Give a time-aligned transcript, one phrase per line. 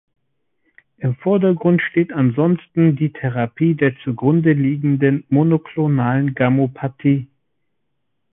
[0.97, 7.27] Im Vordergrund steht ansonsten die Therapie der zugrundeliegenden Monoklonalen Gammopathie.